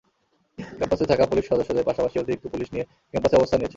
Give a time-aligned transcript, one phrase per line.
[0.77, 3.69] ক্যাম্পাসে থাকা পুলিশ সদস্যদের পাশাপাশি অতিরিক্ত পুলিশ গিয়ে ক্যাম্পাসে অবস্থান নিয়েছে।